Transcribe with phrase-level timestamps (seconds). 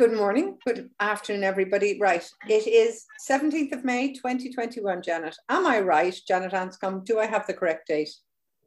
[0.00, 1.98] Good morning, good afternoon, everybody.
[2.00, 5.36] Right, it is 17th of May 2021, Janet.
[5.50, 7.04] Am I right, Janet Anscombe?
[7.04, 8.08] Do I have the correct date?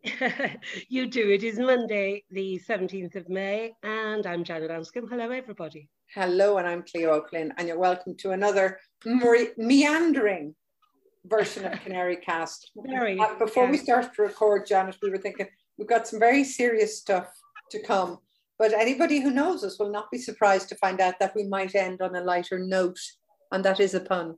[0.90, 1.32] you do.
[1.32, 5.10] It is Monday, the 17th of May, and I'm Janet Anscombe.
[5.10, 5.90] Hello, everybody.
[6.14, 8.78] Hello, and I'm Cleo O'Clynn, and you're welcome to another
[9.58, 10.54] meandering
[11.26, 12.70] version of Canary Cast.
[12.76, 15.48] Very, uh, before we start to record, Janet, we were thinking
[15.80, 17.36] we've got some very serious stuff
[17.72, 18.20] to come
[18.60, 21.76] but anybody who knows us will not be surprised to find out that we might
[21.76, 23.00] end on a lighter note,
[23.52, 24.36] and that is a pun.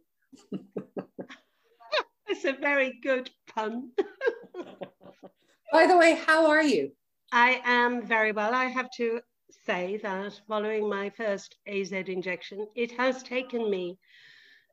[2.28, 3.92] it's a very good pun.
[5.72, 6.92] By the way, how are you?
[7.32, 8.54] I am very well.
[8.54, 9.20] I have to
[9.66, 13.98] say that following my first AZ injection, it has taken me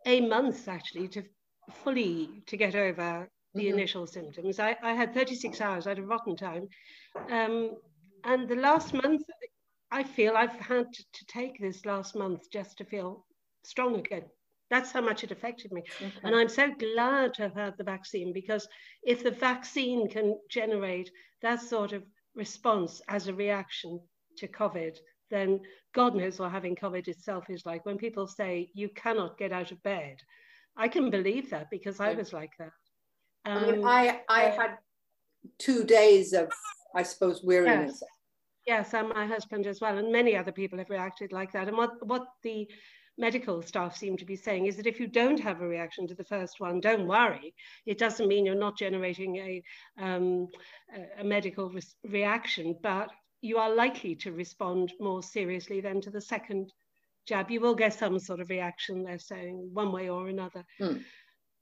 [0.07, 1.23] a month actually to
[1.85, 3.75] fully to get over the mm-hmm.
[3.75, 4.59] initial symptoms.
[4.59, 6.69] I, I, had 36 hours, I had a rotten time.
[7.31, 7.77] Um,
[8.25, 9.23] and the last month,
[9.91, 13.27] I feel I've had to take this last month just to feel
[13.65, 14.25] strong again.
[14.71, 15.83] That's how much it affected me.
[16.01, 16.13] Okay.
[16.23, 18.67] And I'm so glad to have had the vaccine because
[19.03, 21.11] if the vaccine can generate
[21.43, 24.01] that sort of response as a reaction
[24.39, 24.97] to COVID,
[25.31, 25.61] then
[25.95, 27.85] God knows what having COVID itself is like.
[27.85, 30.17] When people say you cannot get out of bed,
[30.77, 32.73] I can believe that because I was like that.
[33.45, 34.79] Um, I, mean, I, I had
[35.59, 36.51] two days of
[36.95, 38.03] I suppose, weariness.
[38.67, 38.93] Yes.
[38.93, 41.69] yes, and my husband as well, and many other people have reacted like that.
[41.69, 42.69] And what, what the
[43.19, 46.15] medical staff seem to be saying is that if you don't have a reaction to
[46.15, 47.55] the first one, don't worry.
[47.87, 49.63] It doesn't mean you're not generating a,
[49.99, 50.49] um,
[51.19, 56.21] a medical re reaction, but you are likely to respond more seriously than to the
[56.21, 56.73] second
[57.27, 57.51] jab.
[57.51, 60.65] You will get some sort of reaction, they're saying, one way or another.
[60.79, 60.99] Hmm.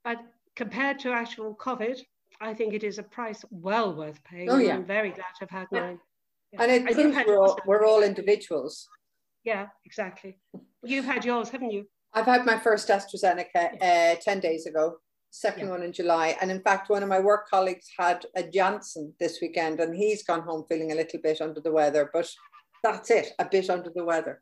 [0.04, 0.18] But
[0.56, 1.98] compared to actual COVID,
[2.40, 4.48] I think it is a price well worth paying.
[4.48, 4.74] Oh, yeah.
[4.74, 5.80] I'm very glad to have had yeah.
[5.80, 5.98] mine.
[6.52, 6.62] Yeah.
[6.62, 8.88] And it proves we're all, we're all individuals.
[9.44, 10.38] Yeah, exactly.
[10.82, 11.86] You've had yours, haven't you?
[12.12, 14.96] I've had my first AstraZeneca uh, 10 days ago,
[15.30, 15.70] second yeah.
[15.70, 16.36] one in July.
[16.40, 20.24] And in fact, one of my work colleagues had a Janssen this weekend and he's
[20.24, 22.28] gone home feeling a little bit under the weather, but
[22.82, 24.40] that's it, a bit under the weather.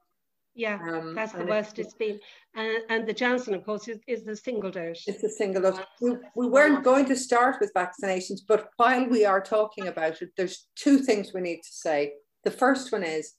[0.54, 2.19] Yeah, um, that's the worst it's been.
[2.54, 5.04] And, and the Janssen, of course, is, is the single dose.
[5.06, 5.78] It's the single dose.
[6.00, 10.31] We, we weren't going to start with vaccinations, but while we are talking about it,
[10.36, 12.14] there's two things we need to say.
[12.44, 13.34] The first one is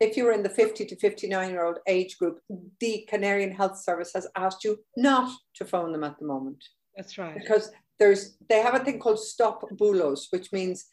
[0.00, 2.40] if you are in the 50 to 59 year old age group,
[2.80, 6.62] the Canarian Health Service has asked you not to phone them at the moment.
[6.96, 7.34] That's right.
[7.34, 10.86] Because there's they have a thing called stop bulos, which means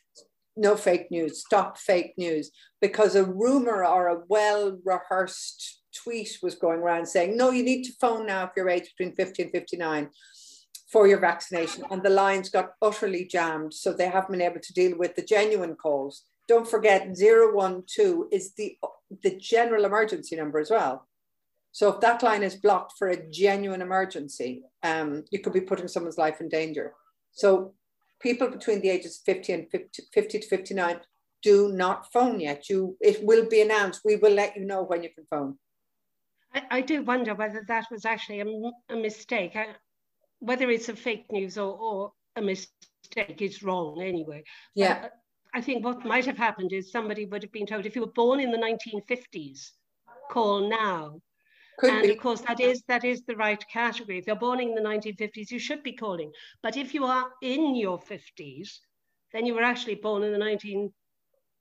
[0.55, 2.51] no fake news, stop fake news,
[2.81, 7.83] because a rumor or a well rehearsed tweet was going around saying, no, you need
[7.83, 10.09] to phone now if you're aged between 50 and 59
[10.91, 11.83] for your vaccination.
[11.91, 13.73] And the lines got utterly jammed.
[13.73, 16.23] So they haven't been able to deal with the genuine calls.
[16.47, 18.77] Don't forget 012 is the,
[19.23, 21.07] the general emergency number as well.
[21.71, 25.87] So if that line is blocked for a genuine emergency, um, you could be putting
[25.87, 26.93] someone's life in danger.
[27.31, 27.75] So
[28.19, 30.99] people between the ages of 50 and 50, 50 to 59
[31.41, 32.69] do not phone yet.
[32.69, 34.01] You, it will be announced.
[34.03, 35.57] We will let you know when you can phone.
[36.53, 39.55] I, I do wonder whether that was actually a, a mistake.
[39.55, 39.67] I,
[40.39, 44.43] whether it's a fake news or, or a mistake is wrong anyway.
[44.75, 45.01] Yeah.
[45.01, 45.13] But
[45.53, 48.11] I think what might have happened is somebody would have been told if you were
[48.11, 49.71] born in the 1950s,
[50.29, 51.19] call now.
[51.79, 52.11] Could and be.
[52.11, 54.17] of course, that is that is the right category.
[54.17, 56.31] If you're born in the 1950s, you should be calling.
[56.61, 58.79] But if you are in your 50s,
[59.31, 60.91] then you were actually born in the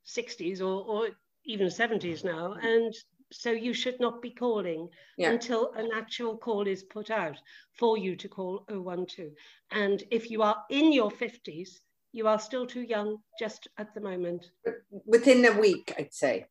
[0.08, 1.08] 1960s or, or
[1.44, 2.94] even 70s now, and
[3.30, 5.30] so you should not be calling yeah.
[5.30, 7.36] until an actual call is put out
[7.78, 9.30] for you to call 012.
[9.70, 11.68] And if you are in your 50s,
[12.12, 14.50] you are still too young just at the moment.
[15.04, 16.46] Within a week, I'd say.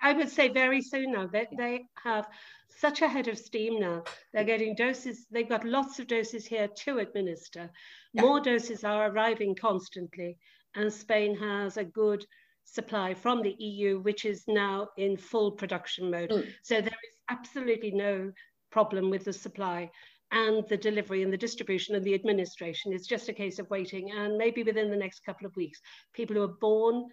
[0.00, 2.26] I would say very soon now that they have
[2.68, 4.04] such a head of steam now.
[4.32, 7.70] They're getting doses, they've got lots of doses here to administer.
[8.12, 8.22] Yeah.
[8.22, 10.36] More doses are arriving constantly,
[10.74, 12.24] and Spain has a good
[12.64, 16.30] supply from the EU, which is now in full production mode.
[16.30, 16.46] Mm.
[16.62, 18.32] So there is absolutely no
[18.70, 19.90] problem with the supply
[20.32, 22.92] and the delivery and the distribution and the administration.
[22.92, 24.10] It's just a case of waiting.
[24.10, 25.80] And maybe within the next couple of weeks,
[26.12, 27.06] people who are born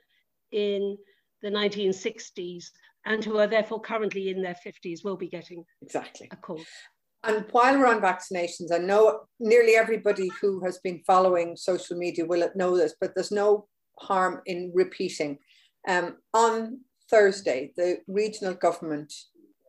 [0.52, 0.98] in
[1.44, 2.66] the 1960s
[3.06, 6.62] and who are therefore currently in their 50s will be getting exactly a call.
[7.26, 12.26] And while we're on vaccinations, I know nearly everybody who has been following social media
[12.26, 13.68] will know this, but there's no
[14.00, 15.38] harm in repeating.
[15.88, 16.80] Um, on
[17.10, 19.14] Thursday, the regional government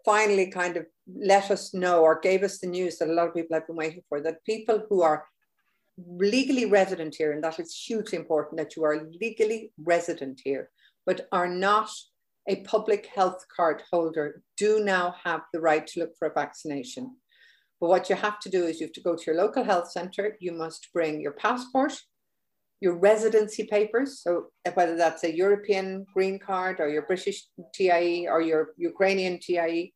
[0.04, 3.34] finally kind of let us know or gave us the news that a lot of
[3.34, 5.24] people have been waiting for that people who are
[5.96, 10.70] legally resident here, and that is hugely important that you are legally resident here,
[11.06, 11.90] but are not
[12.48, 17.16] a public health card holder do now have the right to look for a vaccination.
[17.80, 19.90] But what you have to do is you have to go to your local health
[19.90, 21.94] centre, you must bring your passport,
[22.80, 28.42] your residency papers, so whether that's a European green card or your British TIE or
[28.42, 29.92] your Ukrainian TIE,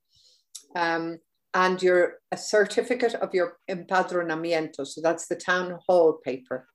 [0.75, 1.19] um,
[1.55, 6.66] and your a certificate of your empadronamiento, so that's the town hall paper.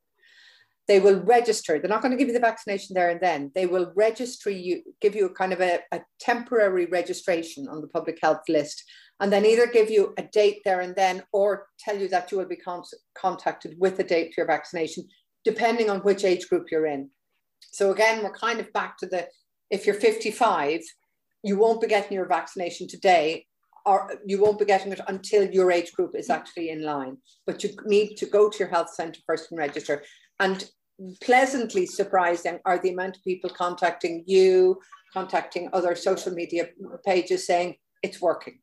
[0.88, 1.80] They will register.
[1.80, 3.52] They're not going to give you the vaccination there and then.
[3.56, 7.88] They will register you, give you a kind of a, a temporary registration on the
[7.88, 8.84] public health list,
[9.20, 12.38] and then either give you a date there and then or tell you that you
[12.38, 12.84] will be con
[13.18, 15.08] contacted with a date for your vaccination,
[15.46, 17.10] depending on which age group you're in.
[17.72, 19.28] So again, we're kind of back to the
[19.70, 20.82] if you're 55,
[21.44, 23.46] you won't be getting your vaccination today
[23.86, 26.36] or you won't be getting it until your age group is mm.
[26.36, 27.18] actually in line.
[27.46, 30.04] But you need to go to your health centre first and register.
[30.40, 30.70] And
[31.22, 34.80] pleasantly surprising are the amount of people contacting you,
[35.14, 36.70] contacting other social media
[37.06, 38.60] pages saying it's working.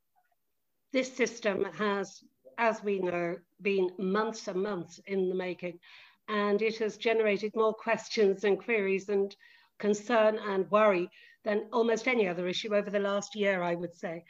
[0.92, 2.20] This system has,
[2.58, 5.78] as we know, been months and months in the making,
[6.28, 9.34] and it has generated more questions and queries and
[9.78, 11.08] concern and worry
[11.44, 14.24] than almost any other issue over the last year, I would say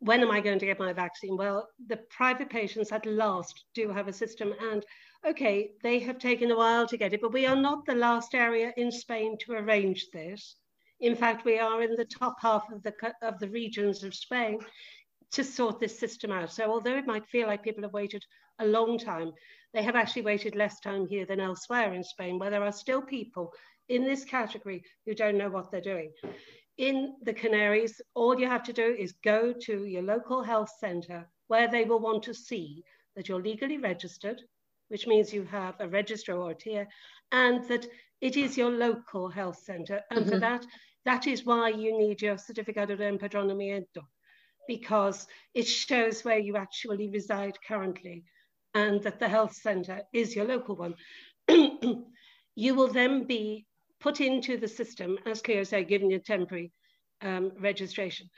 [0.00, 1.36] when am I going to get my vaccine?
[1.36, 4.84] Well, the private patients at last do have a system and
[5.26, 8.34] okay, they have taken a while to get it, but we are not the last
[8.34, 10.56] area in Spain to arrange this.
[11.00, 14.60] In fact, we are in the top half of the, of the regions of Spain
[15.32, 16.52] to sort this system out.
[16.52, 18.24] So although it might feel like people have waited
[18.60, 19.32] a long time,
[19.74, 23.02] they have actually waited less time here than elsewhere in Spain, where there are still
[23.02, 23.52] people
[23.88, 26.12] in this category who don't know what they're doing
[26.78, 31.28] in the Canaries, all you have to do is go to your local health centre
[31.48, 32.84] where they will want to see
[33.16, 34.40] that you're legally registered,
[34.88, 36.86] which means you have a registrar or a tier,
[37.32, 37.86] and that
[38.20, 40.00] it is your local health centre.
[40.10, 40.30] And mm-hmm.
[40.30, 40.64] for that,
[41.04, 44.06] that is why you need your certificado de empadronamiento,
[44.68, 48.24] because it shows where you actually reside currently
[48.74, 50.94] and that the health centre is your local one.
[52.54, 53.66] you will then be
[54.00, 56.72] put into the system, as Cleo said, given your temporary
[57.22, 58.28] um, registration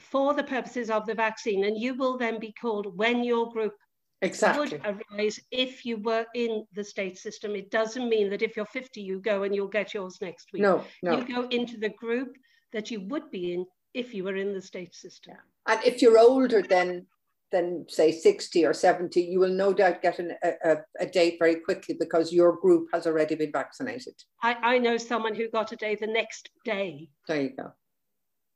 [0.00, 1.64] for the purposes of the vaccine.
[1.64, 3.74] And you will then be called when your group
[4.22, 4.78] exactly.
[4.78, 7.54] would arise if you were in the state system.
[7.54, 10.62] It doesn't mean that if you're 50, you go and you'll get yours next week.
[10.62, 11.18] No, no.
[11.18, 12.36] You go into the group
[12.72, 13.64] that you would be in
[13.94, 15.36] if you were in the state system.
[15.66, 17.06] And if you're older than
[17.54, 21.54] than say 60 or 70, you will no doubt get an, a, a, date very
[21.60, 24.14] quickly because your group has already been vaccinated.
[24.42, 27.08] I, I know someone who got a day the next day.
[27.28, 27.72] There you go.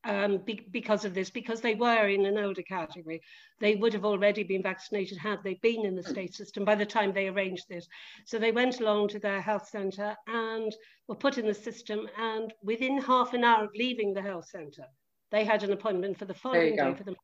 [0.03, 3.21] Um, be, because of this, because they were in an older category,
[3.61, 6.87] they would have already been vaccinated had they been in the state system by the
[6.87, 7.87] time they arranged this.
[8.27, 10.75] So they went along to their health centre and
[11.07, 12.09] were put in the system.
[12.19, 14.87] And within half an hour of leaving the health centre,
[15.31, 17.15] they had an appointment for the following day for the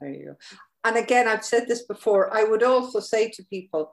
[0.00, 0.36] there you go.
[0.84, 3.92] And again, I've said this before, I would also say to people,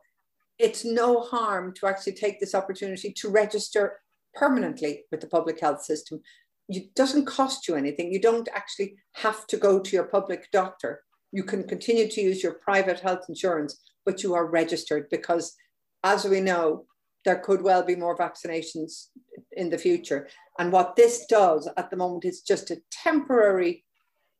[0.60, 4.00] it's no harm to actually take this opportunity to register
[4.34, 6.22] permanently with the public health system.
[6.70, 8.12] It doesn't cost you anything.
[8.12, 11.04] You don't actually have to go to your public doctor.
[11.32, 15.56] You can continue to use your private health insurance, but you are registered because,
[16.04, 16.86] as we know,
[17.26, 19.08] there could well be more vaccinations
[19.54, 20.28] in the future.
[20.60, 23.85] And what this does at the moment is just a temporary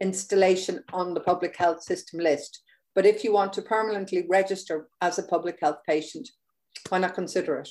[0.02, 2.62] installation on the public health system list.
[2.94, 6.30] But if you want to permanently register as a public health patient,
[6.90, 7.70] why not consider it?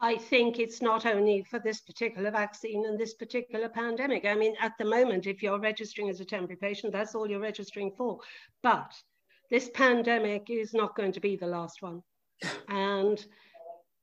[0.00, 4.24] I think it's not only for this particular vaccine and this particular pandemic.
[4.24, 7.38] I mean, at the moment, if you're registering as a temporary patient, that's all you're
[7.38, 8.18] registering for.
[8.64, 8.92] But
[9.48, 12.02] this pandemic is not going to be the last one.
[12.68, 13.24] And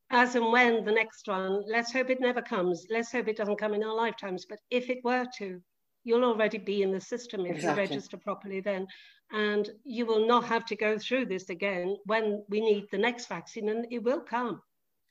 [0.10, 2.88] as and when the next one, let's hope it never comes.
[2.90, 4.46] Let's hope it doesn't come in our lifetimes.
[4.46, 5.62] But if it were to,
[6.04, 7.84] you'll already be in the system if exactly.
[7.84, 8.88] you register properly then.
[9.32, 13.28] And you will not have to go through this again when we need the next
[13.28, 14.62] vaccine, and it will come.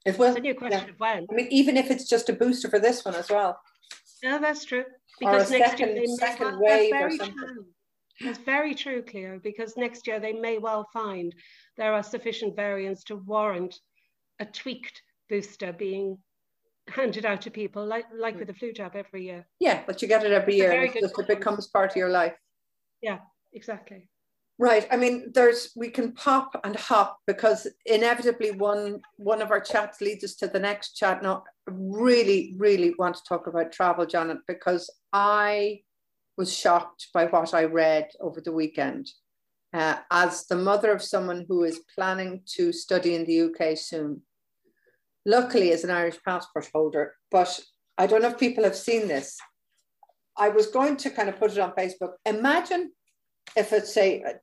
[0.04, 0.34] It will.
[0.34, 0.92] It's a question yeah.
[0.92, 1.26] of when.
[1.30, 3.60] I mean, even if it's just a booster for this one as well.
[4.22, 4.84] Yeah, that's true.
[5.20, 7.66] Because next second, year they second may, wave that's very true.
[8.20, 11.32] That's very true, Cleo, because next year they may well find
[11.76, 13.78] there are sufficient variants to warrant
[14.40, 16.18] a tweaked booster being
[16.88, 18.40] handed out to people, like like mm.
[18.40, 19.46] with the flu jab every year.
[19.60, 20.72] Yeah, but you get it every year.
[20.82, 22.34] It just it becomes part of your life.
[23.02, 23.18] Yeah,
[23.52, 24.08] exactly.
[24.60, 24.88] Right.
[24.90, 30.00] I mean, there's we can pop and hop because inevitably one one of our chats
[30.00, 31.22] leads us to the next chat.
[31.22, 35.82] Now, really, really want to talk about travel, Janet, because I
[36.36, 39.10] was shocked by what I read over the weekend.
[39.72, 44.22] Uh, as the mother of someone who is planning to study in the UK soon,
[45.26, 47.58] luckily as an Irish passport holder, but
[47.96, 49.36] I don't know if people have seen this.
[50.36, 52.12] I was going to kind of put it on Facebook.
[52.24, 52.92] Imagine
[53.56, 54.34] if it's say a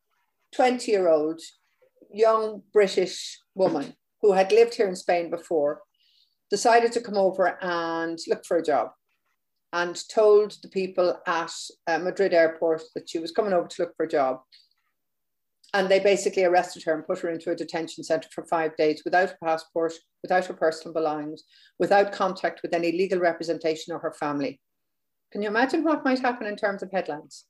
[0.56, 1.40] 20 year old
[2.12, 5.82] young British woman who had lived here in Spain before
[6.50, 8.90] decided to come over and look for a job
[9.74, 11.52] and told the people at
[11.88, 14.40] uh, Madrid airport that she was coming over to look for a job.
[15.76, 19.02] And they basically arrested her and put her into a detention center for five days
[19.04, 19.92] without a passport,
[20.22, 21.44] without her personal belongings,
[21.80, 24.62] without contact with any legal representation or her family.
[25.34, 27.44] Can you imagine what might happen in terms of headlines?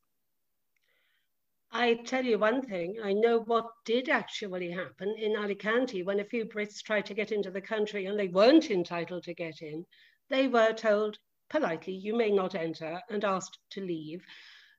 [1.71, 6.25] I tell you one thing, I know what did actually happen in Alicante when a
[6.25, 9.85] few Brits tried to get into the country and they weren't entitled to get in.
[10.31, 11.19] They were told
[11.51, 14.23] politely, you may not enter, and asked to leave.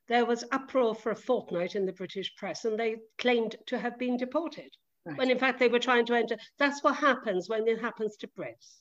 [0.08, 3.98] There was uproar for a fortnight in the British press, and they claimed to have
[3.98, 4.70] been deported,
[5.04, 5.18] right.
[5.18, 6.36] when in fact they were trying to enter.
[6.58, 8.80] That's what happens when it happens to Brits.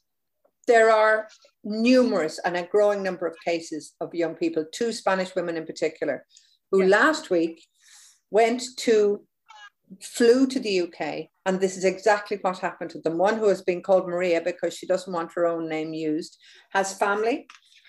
[0.67, 1.27] There are
[1.63, 6.25] numerous and a growing number of cases of young people, two Spanish women in particular,
[6.71, 6.89] who yes.
[6.89, 7.65] last week
[8.31, 9.25] went to
[10.01, 13.17] flew to the UK, and this is exactly what happened to them.
[13.17, 16.37] One who has been called Maria because she doesn't want her own name used,
[16.71, 17.47] has family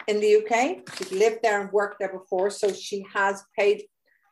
[0.09, 0.89] in the UK.
[0.97, 3.85] She's lived there and worked there before, so she has paid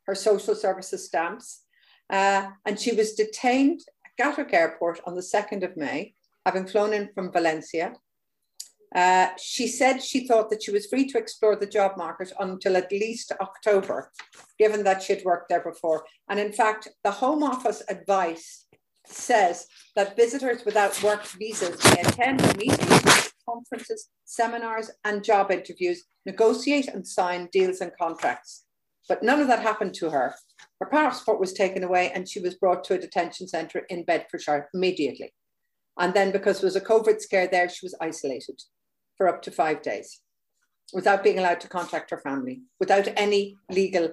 [0.06, 1.62] her social services stamps.
[2.10, 6.92] Uh, and she was detained at Gatwick Airport on the 2nd of May, having flown
[6.92, 7.94] in from Valencia.
[8.94, 12.76] Uh, she said she thought that she was free to explore the job market until
[12.76, 14.12] at least October,
[14.56, 16.04] given that she'd worked there before.
[16.28, 18.66] And in fact, the Home Office advice
[19.06, 19.66] says
[19.96, 23.03] that visitors without work visas may attend meetings,
[23.48, 28.64] conferences, seminars, and job interviews, negotiate and sign deals and contracts.
[29.08, 30.34] But none of that happened to her.
[30.80, 34.70] Her passport was taken away and she was brought to a detention centre in Bedfordshire
[34.72, 35.34] immediately.
[35.98, 38.60] And then, because there was a COVID scare there, she was isolated
[39.16, 40.20] for up to five days
[40.92, 44.10] without being allowed to contact her family, without any legal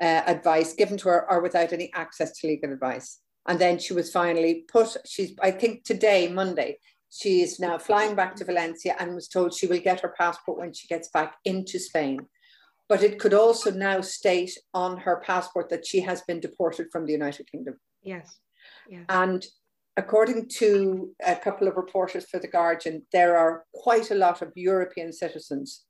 [0.00, 3.20] uh, advice given to her, or without any access to legal advice.
[3.46, 6.78] And then she was finally put, she's, I think today, Monday,
[7.10, 10.58] she is now flying back to Valencia and was told she will get her passport
[10.58, 12.20] when she gets back into Spain.
[12.88, 17.06] But it could also now state on her passport that she has been deported from
[17.06, 17.78] the United Kingdom.
[18.02, 18.38] Yes.
[18.88, 19.04] yes.
[19.08, 19.44] And
[19.96, 24.52] according to a couple of reporters for The Guardian, there are quite a lot of
[24.54, 25.84] European citizens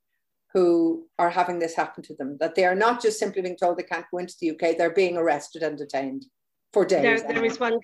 [0.53, 3.77] who are having this happen to them, that they are not just simply being told
[3.77, 6.25] they can't go into the UK, they're being arrested and detained
[6.73, 7.21] for days.
[7.21, 7.79] There, there is one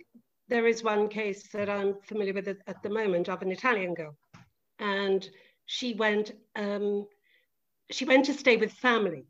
[0.49, 4.15] there is one case that I'm familiar with at the moment of an Italian girl,
[4.79, 5.27] and
[5.65, 7.07] she went um,
[7.91, 9.25] she went to stay with family.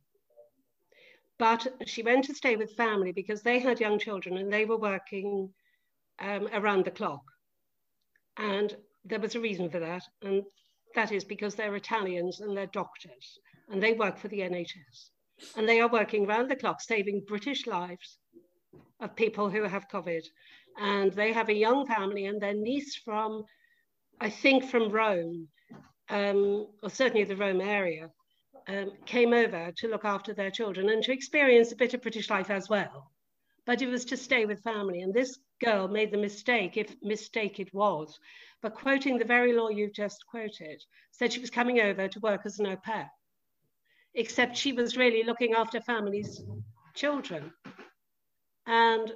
[1.40, 4.78] But she went to stay with family because they had young children and they were
[4.78, 5.54] working
[6.20, 7.22] um, around the clock.
[8.38, 10.04] And there was a reason for that.
[10.24, 10.44] And
[10.96, 15.12] that is because they're Italians and they're doctors and they work for the NHS.
[15.56, 18.18] And they are working around the clock, saving British lives
[19.00, 20.24] of people who have COVID.
[20.80, 23.46] And they have a young family and their niece from,
[24.22, 25.48] I think from Rome,
[26.10, 28.10] um, or certainly the Rome area,
[28.68, 32.30] um, came over to look after their children and to experience a bit of British
[32.30, 33.12] life as well.
[33.66, 35.02] But it was to stay with family.
[35.02, 38.20] And this girl made the mistake, if mistake it was,
[38.62, 42.42] but quoting the very law you've just quoted, said she was coming over to work
[42.46, 43.10] as an au pair,
[44.14, 46.44] except she was really looking after families'
[46.94, 47.52] children.
[48.66, 49.14] And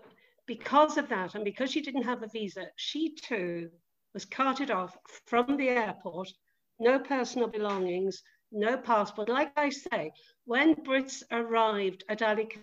[0.57, 3.69] because of that, and because she didn't have a visa, she too
[4.13, 6.27] was carted off from the airport,
[6.77, 9.29] no personal belongings, no passport.
[9.29, 10.11] Like I say,
[10.43, 12.59] when Brits arrived at Alicante,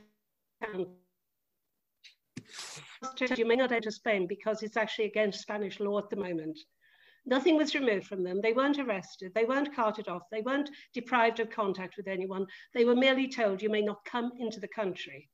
[3.39, 6.59] you may not enter Spain because it's actually against Spanish law at the moment.
[7.25, 8.43] Nothing was removed from them.
[8.43, 9.33] They weren't arrested.
[9.35, 10.25] They weren't carted off.
[10.31, 12.45] They weren't deprived of contact with anyone.
[12.75, 15.31] They were merely told you may not come into the country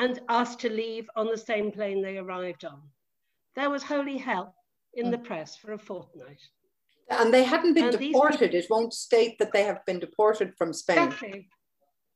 [0.00, 2.80] and asked to leave on the same plane they arrived on.
[3.54, 4.54] There was holy hell
[4.94, 5.24] in the mm.
[5.24, 6.42] press for a fortnight.
[7.10, 8.54] And they hadn't been and deported.
[8.54, 10.98] It won't state that they have been deported from Spain.
[10.98, 11.48] Exactly.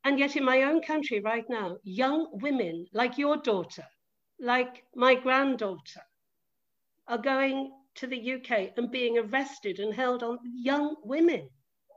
[0.04, 3.84] And yet, in my own country right now, young women like your daughter
[4.40, 6.02] like my granddaughter,
[7.06, 11.48] are going to the UK and being arrested and held on young women,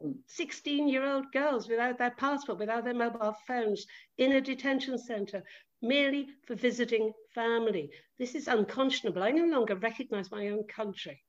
[0.03, 0.15] mm.
[0.27, 3.85] 16 year old girls without their passport, without their mobile phones,
[4.17, 5.43] in a detention centre,
[5.81, 7.89] merely for visiting family.
[8.19, 9.23] This is unconscionable.
[9.23, 11.21] I no longer recognize my own country.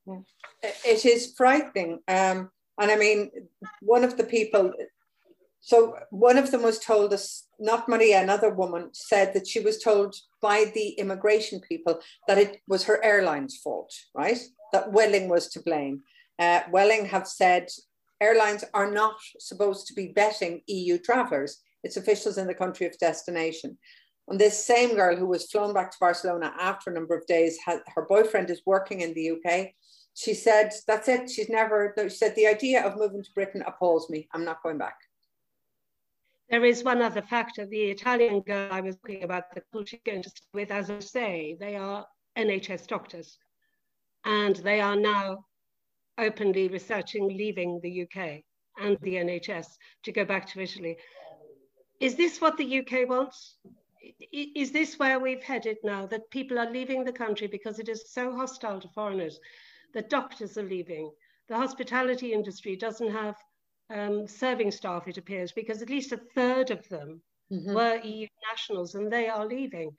[0.63, 1.99] It is frightening.
[2.07, 3.29] Um, and I mean,
[3.81, 4.73] one of the people
[5.61, 9.81] so one of them was told us, not Maria, another woman said that she was
[9.81, 14.39] told by the immigration people that it was her airline's fault, right?
[14.71, 16.03] That Vueling was to blame.
[16.37, 17.67] Uh, Vueling have said
[18.21, 21.61] airlines are not supposed to be vetting EU travellers.
[21.81, 23.77] its officials in the country of destination.
[24.29, 27.57] And this same girl who was flown back to Barcelona after a number of days,
[27.65, 29.69] had, her boyfriend is working in the UK.
[30.13, 31.29] She said, That's it.
[31.31, 34.27] She's never, she said, The idea of moving to Britain appalls me.
[34.33, 34.97] I'm not going back.
[36.49, 37.65] There is one other factor.
[37.65, 41.57] The Italian girl I was talking about, the culture going to with, as I say,
[41.59, 42.05] they are
[42.37, 43.37] NHS doctors.
[44.25, 45.45] And they are now
[46.19, 48.41] openly researching leaving the UK
[48.79, 49.67] and the NHS
[50.03, 50.97] to go back to Italy.
[51.99, 53.55] Is this what the UK wants?
[54.31, 58.11] Is this where we've headed now that people are leaving the country because it is
[58.11, 59.39] so hostile to foreigners
[59.93, 61.11] that doctors are leaving?
[61.47, 63.35] The hospitality industry doesn't have
[63.89, 67.73] um, serving staff, it appears, because at least a third of them mm-hmm.
[67.73, 69.91] were EU nationals and they are leaving.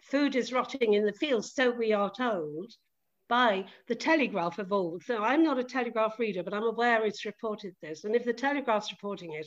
[0.00, 2.72] Food is rotting in the fields, so we are told
[3.28, 7.26] by the Telegraph of all So I'm not a Telegraph reader, but I'm aware it's
[7.26, 8.04] reported this.
[8.04, 9.46] And if the Telegraph's reporting it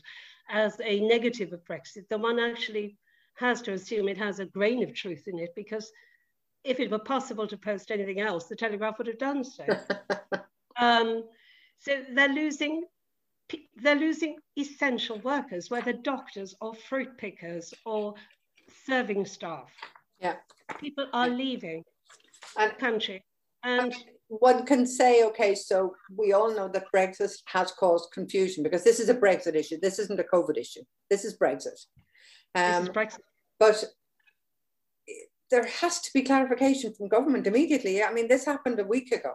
[0.50, 2.98] as a negative of Brexit, then one actually
[3.36, 5.92] has to assume it has a grain of truth in it because
[6.64, 9.66] if it were possible to post anything else, the Telegraph would have done so.
[10.80, 11.24] um,
[11.80, 12.84] so they're losing
[13.76, 18.14] they're losing essential workers, whether doctors or fruit pickers or
[18.86, 19.70] serving staff.
[20.22, 20.36] Yeah.
[20.80, 21.84] People are leaving
[22.58, 23.24] and, the country.
[23.64, 23.94] And
[24.28, 29.00] one can say, okay, so we all know that Brexit has caused confusion because this
[29.00, 29.78] is a Brexit issue.
[29.82, 30.84] This isn't a COVID issue.
[31.10, 31.86] This is Brexit.
[32.56, 33.20] Um, this is Brexit.
[33.60, 33.86] But
[35.52, 38.02] there has to be clarification from government immediately.
[38.04, 39.34] I mean, this happened a week ago.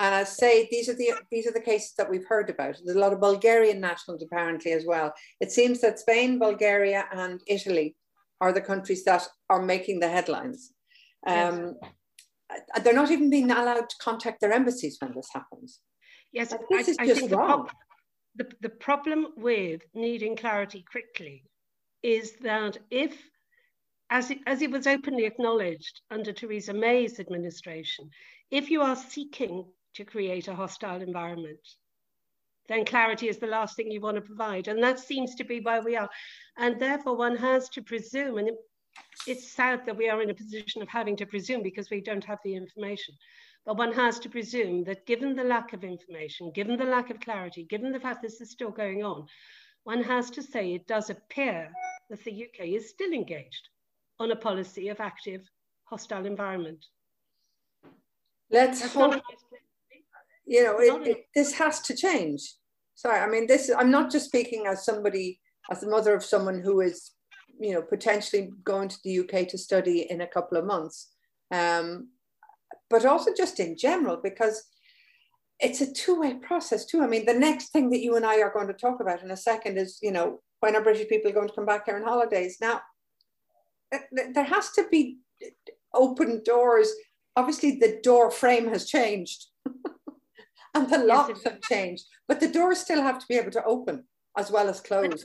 [0.00, 2.76] And I say these are the these are the cases that we've heard about.
[2.84, 5.12] There's a lot of Bulgarian nationals apparently as well.
[5.40, 7.94] It seems that Spain, Bulgaria, and Italy
[8.40, 10.72] are the countries that are making the headlines.
[11.24, 11.92] Um, yes.
[12.82, 15.78] They're not even being allowed to contact their embassies when this happens.
[16.32, 17.68] Yes, this I, is I just wrong.
[18.34, 21.44] The, the problem with needing clarity quickly
[22.02, 23.16] is that if
[24.10, 28.10] as it, as it was openly acknowledged under Theresa May's administration,
[28.50, 31.60] if you are seeking to create a hostile environment,
[32.68, 34.68] then clarity is the last thing you want to provide.
[34.68, 36.10] And that seems to be where we are.
[36.58, 38.50] And therefore, one has to presume, and
[39.26, 42.24] it's sad that we are in a position of having to presume because we don't
[42.24, 43.14] have the information.
[43.64, 47.20] But one has to presume that given the lack of information, given the lack of
[47.20, 49.26] clarity, given the fact this is still going on,
[49.84, 51.72] one has to say it does appear
[52.12, 53.70] that the UK is still engaged
[54.20, 55.40] on a policy of active
[55.84, 56.84] hostile environment.
[58.50, 59.22] Let's That's hope
[60.44, 62.42] you know, it, it, this has to change.
[62.94, 66.60] Sorry, I mean, this, I'm not just speaking as somebody, as the mother of someone
[66.60, 67.12] who is,
[67.58, 71.12] you know, potentially going to the UK to study in a couple of months,
[71.50, 72.10] um,
[72.90, 74.64] but also just in general, because
[75.60, 77.02] it's a two-way process too.
[77.02, 79.30] I mean, the next thing that you and I are going to talk about in
[79.30, 82.04] a second is, you know, when are British people going to come back here on
[82.04, 82.58] holidays?
[82.60, 82.80] Now,
[84.12, 85.18] there has to be
[85.92, 86.88] open doors.
[87.34, 89.46] Obviously, the door frame has changed
[90.74, 94.04] and the locks have changed, but the doors still have to be able to open
[94.38, 95.24] as well as close.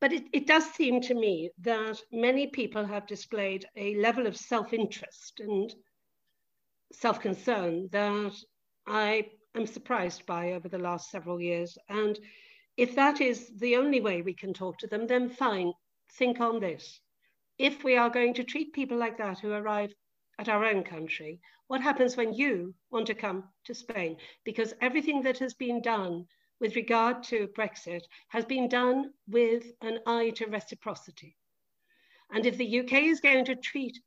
[0.00, 4.36] but it, it does seem to me that many people have displayed a level of
[4.36, 5.74] self interest and
[6.92, 8.32] self concern that
[8.86, 11.76] I am surprised by over the last several years.
[11.88, 12.16] And
[12.78, 15.72] if that is the only way we can talk to them, then fine,
[16.12, 17.00] think on this.
[17.58, 19.92] If we are going to treat people like that who arrive
[20.38, 24.16] at our own country, what happens when you want to come to Spain?
[24.44, 26.24] Because everything that has been done
[26.60, 31.36] with regard to Brexit has been done with an eye to reciprocity.
[32.30, 33.98] And if the UK is going to treat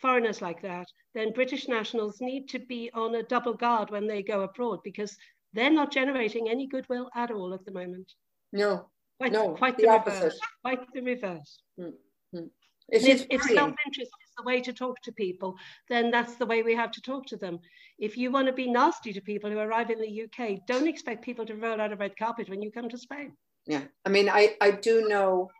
[0.00, 4.22] foreigners like that, then British nationals need to be on a double guard when they
[4.22, 5.18] go abroad because
[5.52, 8.12] they're not generating any goodwill at all at the moment.
[8.52, 10.38] No, quite, no, quite the, the reverse.
[10.62, 11.62] Quite the reverse.
[11.78, 11.92] Mm
[12.32, 12.50] -hmm.
[12.92, 15.56] If, if self-interest is the way to talk to people,
[15.88, 17.60] then that's the way we have to talk to them.
[17.98, 21.24] If you want to be nasty to people who arrive in the UK, don't expect
[21.24, 23.36] people to roll out a red carpet when you come to Spain.
[23.66, 25.50] Yeah, I mean, I, I do know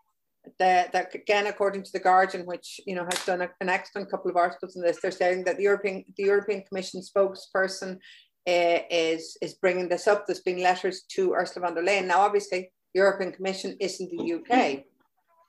[0.59, 4.09] that, that again, according to the Guardian, which you know has done a, an excellent
[4.09, 7.99] couple of articles on this, they're saying that the European the European Commission spokesperson
[8.47, 10.25] uh, is is bringing this up.
[10.25, 12.07] There's been letters to Ursula von der Leyen.
[12.07, 14.83] Now, obviously, European Commission isn't the UK,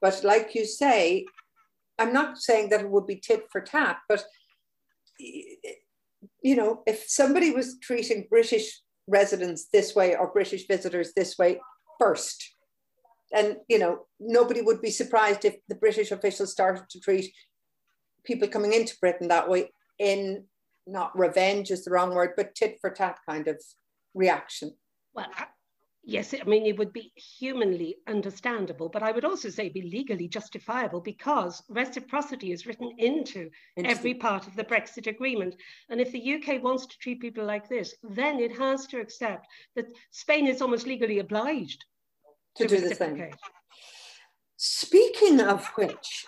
[0.00, 1.24] but like you say,
[1.98, 4.24] I'm not saying that it would be tit for tat, but
[5.18, 11.60] you know, if somebody was treating British residents this way or British visitors this way
[11.98, 12.54] first,
[13.32, 17.32] and you know, nobody would be surprised if the British officials started to treat
[18.24, 20.44] people coming into Britain that way in
[20.86, 23.62] not revenge is the wrong word, but tit for tat kind of
[24.14, 24.72] reaction.
[25.14, 25.28] Well,
[26.04, 30.28] yes, I mean, it would be humanly understandable, but I would also say be legally
[30.28, 35.54] justifiable because reciprocity is written into every part of the Brexit agreement.
[35.88, 39.46] And if the UK wants to treat people like this, then it has to accept
[39.76, 41.84] that Spain is almost legally obliged
[42.56, 43.30] to, to do the same.
[44.56, 46.26] Speaking of which,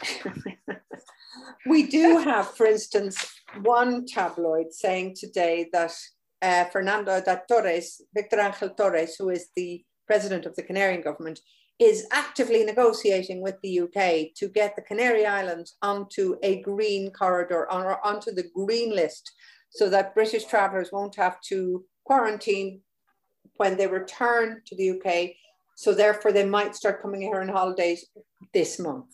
[1.66, 5.92] we do have, for instance, one tabloid saying today that
[6.42, 11.40] uh, Fernando that Torres, Victor Angel Torres, who is the president of the Canarian government,
[11.78, 17.70] is actively negotiating with the UK to get the Canary Islands onto a green corridor
[17.72, 19.32] or onto the green list
[19.70, 22.80] so that British travellers won't have to quarantine
[23.56, 25.30] when they return to the UK.
[25.76, 28.06] So therefore they might start coming here on holidays
[28.52, 29.06] this month.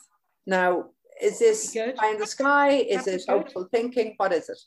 [0.46, 0.90] Now,
[1.22, 2.70] is this pie in the sky?
[2.70, 4.14] Is it hopeful thinking?
[4.16, 4.58] What is it?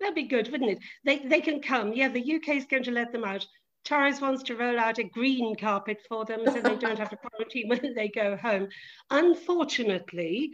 [0.00, 0.78] That'd be good, wouldn't it?
[1.04, 1.92] They, they can come.
[1.92, 3.46] Yeah, the UK is going to let them out.
[3.84, 7.16] Torres wants to roll out a green carpet for them so they don't have to
[7.30, 8.68] quarantine when they go home.
[9.10, 10.52] Unfortunately,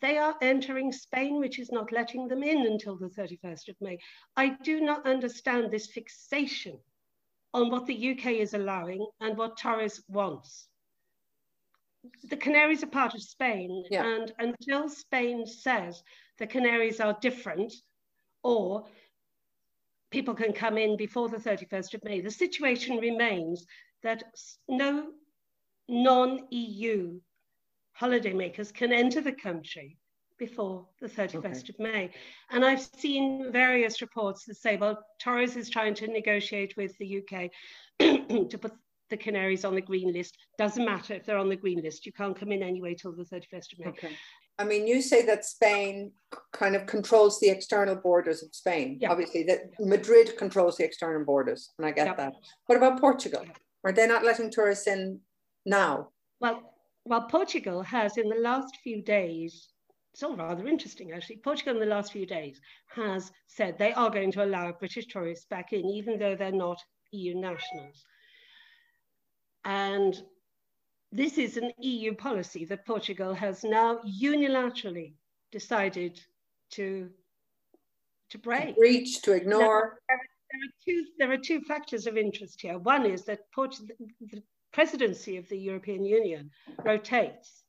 [0.00, 3.98] they are entering Spain, which is not letting them in until the 31st of May.
[4.36, 6.78] I do not understand this fixation
[7.54, 10.68] on what the UK is allowing and what Torres wants.
[12.24, 14.06] The Canaries are part of Spain, yeah.
[14.06, 16.02] and until Spain says
[16.38, 17.72] the Canaries are different,
[18.42, 18.86] or
[20.10, 22.20] people can come in before the 31st of May.
[22.20, 23.66] The situation remains
[24.02, 24.22] that
[24.68, 25.08] no
[25.88, 27.20] non-EU
[28.00, 29.96] holidaymakers can enter the country
[30.38, 31.50] before the 31st okay.
[31.68, 32.10] of May.
[32.50, 37.22] And I've seen various reports that say, well, Torres is trying to negotiate with the
[37.22, 37.50] UK
[38.48, 38.72] to put
[39.10, 40.36] the Canaries on the green list.
[40.58, 42.06] Doesn't matter if they're on the green list.
[42.06, 43.88] You can't come in anyway till the 31st of May.
[43.88, 44.16] Okay.
[44.58, 46.10] I mean, you say that Spain
[46.52, 48.98] kind of controls the external borders of Spain.
[49.00, 49.10] Yep.
[49.10, 52.16] Obviously, that Madrid controls the external borders, and I get yep.
[52.16, 52.32] that.
[52.66, 53.44] What about Portugal?
[53.84, 55.20] Are they not letting tourists in
[55.64, 56.08] now?
[56.40, 59.68] Well, well, Portugal has in the last few days.
[60.12, 61.36] It's all rather interesting, actually.
[61.36, 65.46] Portugal, in the last few days, has said they are going to allow British tourists
[65.48, 68.04] back in, even though they're not EU nationals.
[69.64, 70.20] And
[71.12, 75.14] this is an EU policy that Portugal has now unilaterally
[75.52, 76.20] decided
[76.72, 77.10] to,
[78.30, 78.74] to break.
[78.74, 79.98] To breach, to ignore.
[80.08, 80.16] Now,
[80.50, 82.78] there, are two, there are two factors of interest here.
[82.78, 84.42] One is that the
[84.72, 86.50] presidency of the European Union
[86.84, 87.64] rotates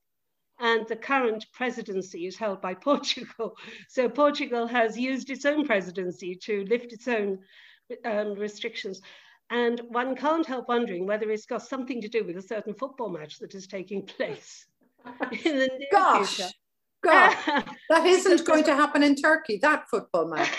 [0.60, 3.56] and the current presidency is held by Portugal.
[3.88, 7.39] So Portugal has used its own presidency to lift its own
[8.06, 9.02] um, restrictions.
[9.51, 13.09] And one can't help wondering whether it's got something to do with a certain football
[13.09, 14.67] match that is taking place
[15.43, 16.35] in the near Gosh.
[16.35, 16.51] future.
[17.01, 17.33] God,
[17.89, 20.49] that isn't going to happen in Turkey, that football match.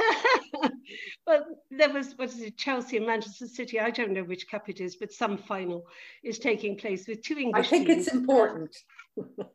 [1.27, 4.71] but there was, what is it, Chelsea and Manchester City, I don't know which cup
[4.71, 5.87] it is, but some final
[6.25, 8.07] is taking place with two English I think teams.
[8.07, 8.75] it's important.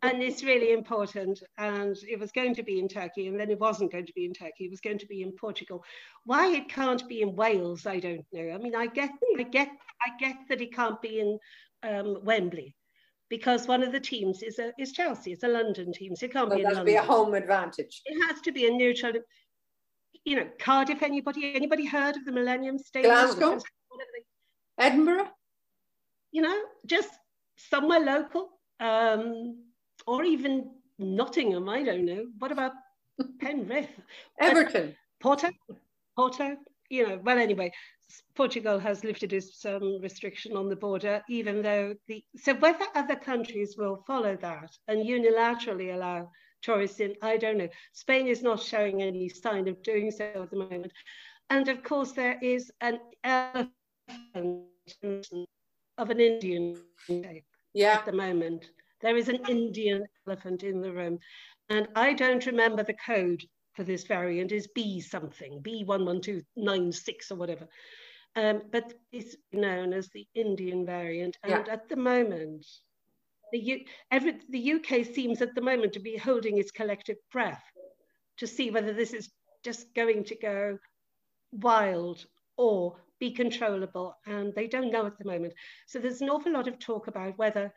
[0.01, 1.41] And it's really important.
[1.57, 4.25] And it was going to be in Turkey, and then it wasn't going to be
[4.25, 4.65] in Turkey.
[4.65, 5.83] It was going to be in Portugal.
[6.25, 8.53] Why it can't be in Wales, I don't know.
[8.53, 9.69] I mean, I get, I get,
[10.01, 11.39] I get that it can't be in
[11.83, 12.75] um, Wembley
[13.29, 15.31] because one of the teams is a, is Chelsea.
[15.31, 16.85] It's a London team, so it can't well, be in London.
[16.85, 18.01] be a home advantage.
[18.05, 19.13] It has to be a neutral.
[20.23, 21.01] You know, Cardiff.
[21.01, 21.55] Anybody?
[21.55, 23.13] Anybody heard of the Millennium Stadium?
[23.13, 23.59] Glasgow.
[24.77, 25.27] Edinburgh.
[26.31, 27.09] You know, just
[27.57, 29.57] somewhere local, um,
[30.07, 31.69] or even Nottingham.
[31.69, 32.25] I don't know.
[32.39, 32.73] What about
[33.39, 33.89] Penrith?
[34.39, 34.95] Everton.
[35.21, 35.49] Porto.
[36.15, 36.57] Porto.
[36.89, 37.19] You know.
[37.23, 37.71] Well, anyway,
[38.35, 43.15] Portugal has lifted its um, restriction on the border, even though the so whether other
[43.15, 46.29] countries will follow that and unilaterally allow
[46.61, 47.69] tourists in, I don't know.
[47.93, 50.91] Spain is not showing any sign of doing so at the moment,
[51.49, 53.71] and of course there is an elephant
[55.97, 56.75] of an Indian
[57.07, 57.93] shape yeah.
[57.93, 58.65] at the moment.
[59.01, 61.19] There is an Indian elephant in the room,
[61.69, 67.67] and I don't remember the code for this variant is B something, B11296 or whatever.
[68.35, 71.37] Um, but it's known as the Indian variant.
[71.43, 71.73] And yeah.
[71.73, 72.65] at the moment,
[73.51, 73.79] the, U
[74.11, 77.63] every, the UK seems at the moment to be holding its collective breath
[78.37, 79.29] to see whether this is
[79.63, 80.77] just going to go
[81.51, 82.25] wild
[82.57, 84.15] or be controllable.
[84.25, 85.53] And they don't know at the moment.
[85.87, 87.73] So there's an awful lot of talk about whether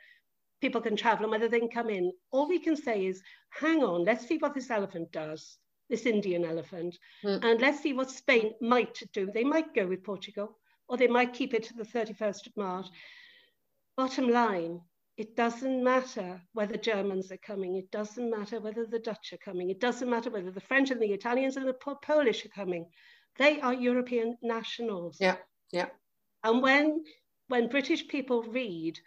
[0.61, 2.13] people can travel and whether they can come in.
[2.31, 6.45] All we can say is, hang on, let's see what this elephant does this Indian
[6.45, 6.97] elephant.
[7.25, 7.45] Mm.
[7.45, 9.31] And let's see what Spain might do.
[9.33, 12.87] They might go with Portugal, or they might keep it to the 31st of March.
[13.97, 14.81] Bottom line,
[15.17, 17.77] it doesn't matter whether Germans are coming.
[17.77, 19.71] It doesn't matter whether the Dutch are coming.
[19.71, 22.87] It doesn't matter whether the French and the Italians and the Polish are coming.
[23.39, 25.19] They are European nationals.
[25.21, 25.37] Yeah,
[25.73, 25.87] yeah.
[26.45, 27.05] And when
[27.49, 28.99] when British people read,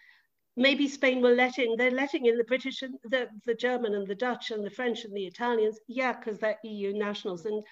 [0.58, 4.08] maybe Spain will let in, they're letting in the British and the, the German and
[4.08, 5.80] the Dutch and the French and the Italians.
[5.88, 7.46] Yeah, because they're EU nationals.
[7.46, 7.64] And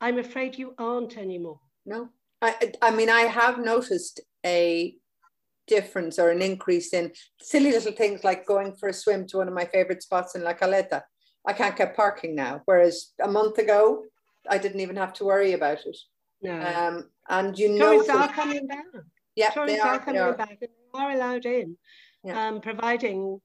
[0.00, 1.60] I'm afraid you aren't anymore.
[1.84, 2.08] No.
[2.42, 4.94] I, I mean, I have noticed a
[5.66, 9.48] difference or an increase in silly little things like going for a swim to one
[9.48, 11.02] of my favorite spots in La Caleta.
[11.46, 14.04] I can't get parking now, whereas a month ago,
[14.48, 15.96] I didn't even have to worry about it.
[16.42, 16.60] No.
[16.60, 18.84] Um, and you know, tourists are coming back.
[19.34, 20.32] Yeah, tourists they are, are coming are.
[20.34, 20.58] back.
[20.60, 21.76] And they are allowed in,
[22.24, 22.48] Yeah.
[22.48, 23.40] um, providing,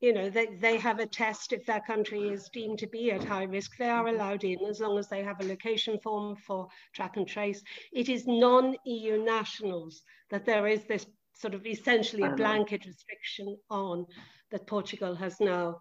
[0.00, 3.24] you know, they, they have a test if their country is deemed to be at
[3.24, 3.76] high risk.
[3.76, 7.26] They are allowed in as long as they have a location form for track and
[7.26, 7.62] trace.
[7.92, 12.36] It is non-EU nationals that there is this sort of essentially a know.
[12.36, 14.06] blanket restriction on
[14.50, 15.80] that Portugal has now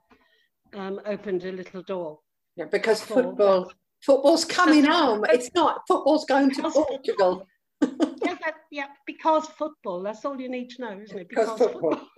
[0.74, 2.20] um, opened a little door.
[2.56, 3.72] Yeah, because football,
[4.08, 5.26] football's coming home.
[5.30, 5.82] It's not.
[5.88, 7.46] Football's going to Portugal.
[7.82, 10.02] yeah, that, yeah, because football.
[10.02, 11.30] That's all you need to know, isn't it?
[11.30, 12.00] Because football.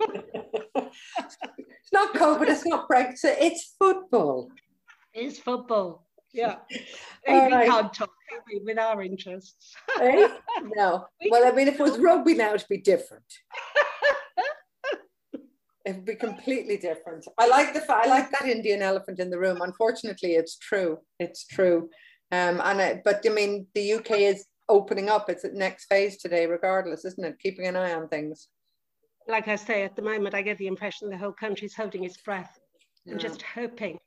[0.76, 2.48] it's not COVID.
[2.48, 3.36] It's not Brexit.
[3.40, 4.50] It's football.
[5.12, 6.06] is football.
[6.32, 6.56] Yeah.
[7.26, 8.10] All we can't talk
[8.46, 9.74] we, with our interests.
[10.00, 10.28] Eh?
[10.76, 11.06] No.
[11.28, 13.24] Well, I mean, if it was rugby now, it'd be different.
[15.90, 17.26] It would be completely different.
[17.36, 19.60] I like the I like that Indian elephant in the room.
[19.60, 20.98] Unfortunately, it's true.
[21.18, 21.90] It's true.
[22.30, 25.28] Um, and I, but I mean, the UK is opening up.
[25.28, 27.40] It's at next phase today, regardless, isn't it?
[27.40, 28.46] Keeping an eye on things.
[29.26, 32.18] Like I say, at the moment, I get the impression the whole country's holding its
[32.18, 32.60] breath
[33.06, 33.98] and just hoping,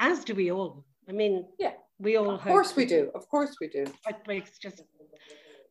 [0.00, 0.84] as do we all.
[1.08, 1.74] I mean, Yeah.
[2.00, 2.46] we all hope.
[2.46, 3.12] Of course we do.
[3.14, 3.84] Of course we do.
[4.08, 4.82] Outbreaks just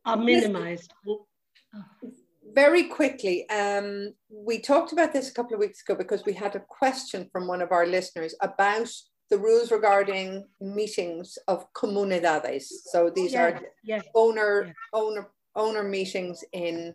[0.06, 0.94] are minimized.
[2.56, 6.56] Very quickly, um, we talked about this a couple of weeks ago because we had
[6.56, 8.88] a question from one of our listeners about
[9.28, 12.64] the rules regarding meetings of comunidades.
[12.92, 14.00] So these Yeah, are yeah.
[14.14, 14.72] owner Yeah.
[14.94, 16.94] owner owner meetings in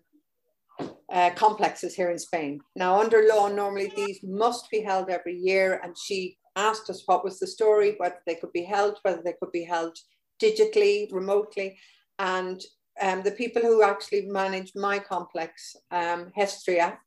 [1.11, 2.61] uh, complexes here in Spain.
[2.75, 7.23] Now, under law, normally these must be held every year, and she asked us what
[7.23, 9.95] was the story, whether they could be held, whether they could be held
[10.41, 11.77] digitally, remotely,
[12.17, 12.63] and
[12.99, 16.97] um, the people who actually manage my complex, um, Hestria,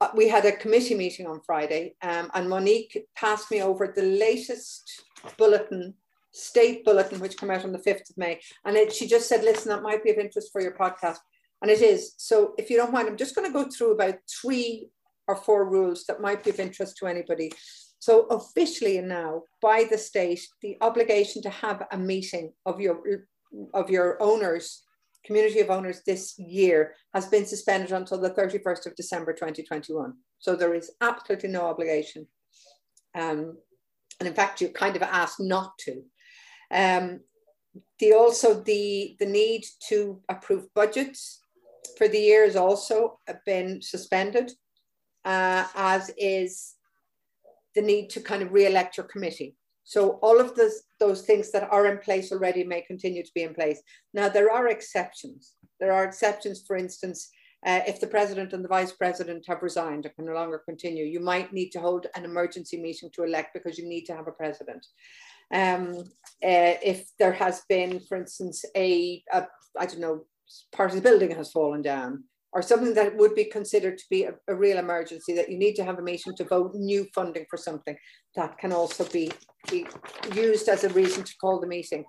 [0.00, 4.02] uh, we had a committee meeting on Friday, um, and Monique passed me over the
[4.02, 5.04] latest
[5.36, 5.94] bulletin,
[6.32, 8.40] state bulletin, which came out on the 5th of May.
[8.64, 11.18] And it, she just said, listen, that might be of interest for your podcast.
[11.62, 12.14] And it is.
[12.16, 14.88] So if you don't mind, I'm just going to go through about three
[15.28, 17.52] or four rules that might be of interest to anybody.
[17.98, 23.26] So officially now by the state, the obligation to have a meeting of your
[23.74, 24.82] of your owners,
[25.24, 30.14] community of owners this year has been suspended until the 31st of December 2021.
[30.38, 32.26] So there is absolutely no obligation.
[33.14, 33.58] Um,
[34.18, 36.02] and in fact, you're kind of asked not to.
[36.70, 37.20] Um,
[37.98, 41.40] the also the the need to approve budgets
[41.96, 44.52] for the year has also been suspended,
[45.24, 46.74] uh, as is
[47.74, 49.56] the need to kind of re-elect your committee.
[49.90, 53.42] So all of those those things that are in place already may continue to be
[53.42, 53.82] in place.
[54.14, 55.54] Now there are exceptions.
[55.80, 57.28] There are exceptions, for instance,
[57.66, 61.04] uh, if the president and the vice president have resigned and can no longer continue,
[61.04, 64.28] you might need to hold an emergency meeting to elect because you need to have
[64.28, 64.86] a president.
[65.52, 66.04] Um,
[66.50, 70.24] uh, if there has been, for instance, a, a I don't know,
[70.70, 72.22] part of the building has fallen down,
[72.52, 75.74] or something that would be considered to be a, a, real emergency, that you need
[75.74, 77.96] to have a meeting to vote new funding for something,
[78.34, 79.30] that can also be,
[79.70, 79.86] be
[80.34, 82.04] used as a reason to call the meeting.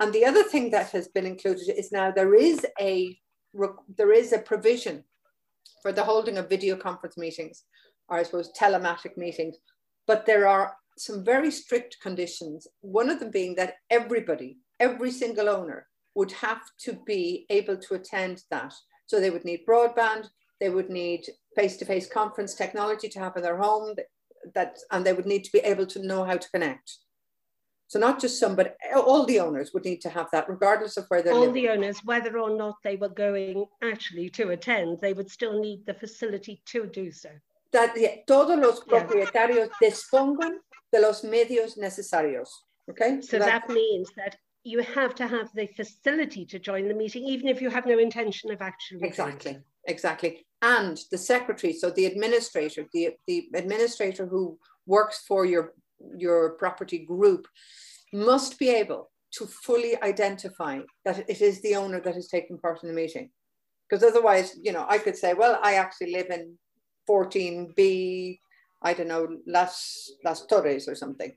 [0.00, 3.16] And the other thing that has been included is now there is a
[3.96, 5.04] there is a provision
[5.80, 7.62] for the holding of video conference meetings,
[8.08, 9.56] or I suppose telematic meetings,
[10.08, 12.66] but there are some very strict conditions.
[12.80, 17.94] One of them being that everybody, every single owner, would have to be able to
[17.94, 18.72] attend that.
[19.06, 20.28] So they would need broadband,
[20.60, 23.94] they would need face-to-face conference technology to have in their home,
[24.54, 26.98] that, and they would need to be able to know how to connect.
[27.86, 31.04] So not just some, but all the owners would need to have that, regardless of
[31.08, 31.54] where they're all living.
[31.54, 35.84] the owners, whether or not they were going actually to attend, they would still need
[35.86, 37.28] the facility to do so.
[37.72, 39.06] That yeah, todos los Yeah.
[39.06, 40.60] propietarios dispongan
[40.92, 42.48] de los medios necesarios.
[42.90, 43.20] Okay.
[43.20, 47.48] So that means that you have to have the facility to join the meeting, even
[47.48, 49.06] if you have no intention of actually.
[49.06, 50.46] Exactly, exactly.
[50.62, 55.74] And the secretary, so the administrator, the, the administrator who works for your,
[56.16, 57.46] your property group
[58.12, 62.82] must be able to fully identify that it is the owner that is taking part
[62.82, 63.28] in the meeting.
[63.88, 66.56] Because otherwise, you know, I could say, well, I actually live in
[67.08, 68.38] 14B,
[68.80, 71.32] I don't know, Las, Las Torres or something.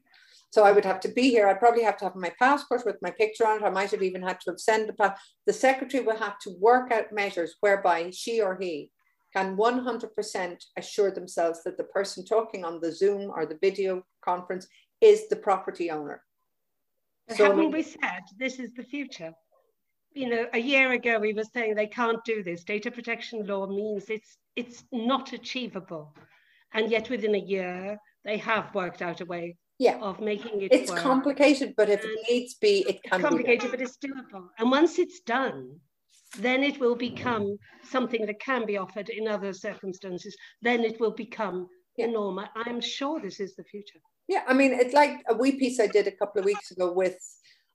[0.49, 1.47] So I would have to be here.
[1.47, 3.65] I'd probably have to have my passport with my picture on it.
[3.65, 5.19] I might have even had to have sent the pass.
[5.45, 8.91] The secretary will have to work out measures whereby she or he
[9.36, 14.67] can 100% assure themselves that the person talking on the Zoom or the video conference
[15.01, 16.23] is the property owner.
[17.36, 19.33] So, haven't we said this is the future?
[20.13, 22.63] You know, a year ago we were saying they can't do this.
[22.63, 26.15] Data protection law means it's it's not achievable,
[26.73, 29.99] and yet within a year they have worked out a way yeah.
[30.01, 30.71] of making it.
[30.71, 30.99] It's work.
[30.99, 34.47] complicated, but if and it needs be, it can be complicated, be but it's doable.
[34.57, 35.79] And once it's done,
[36.39, 40.35] then it will become something that can be offered in other circumstances.
[40.61, 42.07] Then it will become yeah.
[42.07, 42.39] the norm.
[42.55, 43.99] I'm sure this is the future.
[44.27, 46.91] Yeah, I mean, it's like a wee piece I did a couple of weeks ago
[46.91, 47.17] with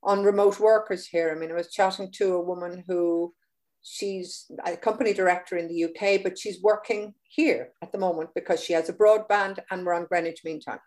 [0.03, 1.33] on remote workers here.
[1.35, 3.33] I mean, I was chatting to a woman who
[3.83, 8.63] she's a company director in the UK, but she's working here at the moment because
[8.63, 10.79] she has a broadband and we're on Greenwich Mean Time.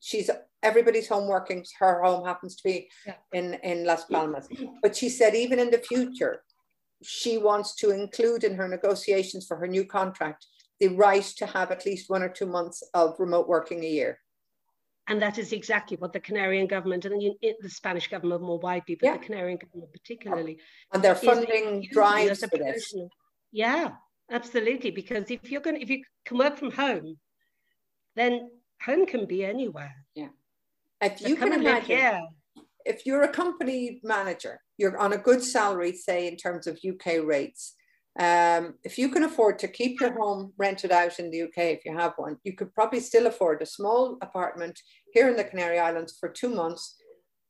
[0.00, 0.30] She's
[0.62, 1.64] everybody's home working.
[1.78, 3.14] Her home happens to be yeah.
[3.32, 4.48] in, in Las Palmas.
[4.82, 6.42] But she said, even in the future,
[7.02, 10.46] she wants to include in her negotiations for her new contract
[10.80, 14.18] the right to have at least one or two months of remote working a year.
[15.06, 19.06] And that is exactly what the Canarian government and the Spanish government more widely, but
[19.06, 19.16] yeah.
[19.16, 20.58] the Canarian government particularly.
[20.92, 22.94] And they're funding drives for this.
[23.50, 23.90] Yeah,
[24.30, 24.92] absolutely.
[24.92, 27.16] Because if you're going, if you can work from home,
[28.14, 28.50] then
[28.82, 30.04] home can be anywhere.
[30.14, 30.28] Yeah.
[31.00, 32.28] If you can imagine,
[32.84, 37.24] if you're a company manager, you're on a good salary, say in terms of UK
[37.24, 37.74] rates.
[38.18, 41.84] Um, if you can afford to keep your home rented out in the UK, if
[41.84, 44.80] you have one, you could probably still afford a small apartment
[45.12, 46.96] here in the Canary Islands for two months.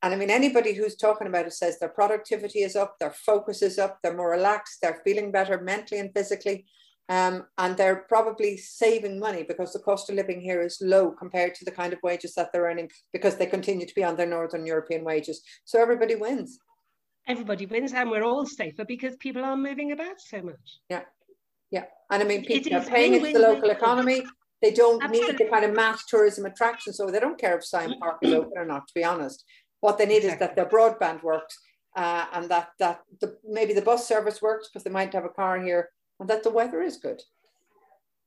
[0.02, 3.62] And I mean, anybody who's talking about it says their productivity is up, their focus
[3.62, 6.66] is up, they're more relaxed, they're feeling better mentally and physically.
[7.11, 11.57] Um, and they're probably saving money because the cost of living here is low compared
[11.57, 14.29] to the kind of wages that they're earning because they continue to be on their
[14.29, 15.42] Northern European wages.
[15.64, 16.61] So everybody wins.
[17.27, 20.79] Everybody wins, and we're all safer because people are moving about so much.
[20.88, 21.03] Yeah,
[21.73, 21.87] yeah.
[22.12, 24.25] And I mean, people are paying into the local economy.
[24.62, 25.33] They don't Absolutely.
[25.33, 28.35] need the kind of mass tourism attraction, so they don't care if Siam Park is
[28.35, 28.87] open or not.
[28.87, 29.44] To be honest,
[29.81, 30.35] what they need exactly.
[30.35, 31.59] is that their broadband works
[31.96, 35.29] uh, and that that the, maybe the bus service works because they might have a
[35.29, 35.88] car here
[36.20, 37.22] and that the weather is good.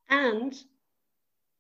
[0.09, 0.53] And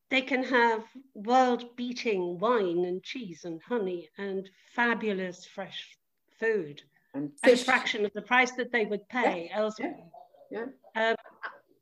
[0.09, 5.97] they can have world beating wine and cheese and honey and fabulous fresh
[6.39, 6.81] food
[7.13, 9.57] and at a fraction of the price that they would pay yeah.
[9.57, 9.95] elsewhere.
[10.51, 10.65] Yeah.
[10.95, 11.09] yeah.
[11.09, 11.15] Um,